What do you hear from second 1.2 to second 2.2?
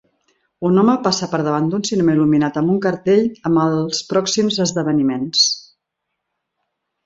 per davant d'un cinema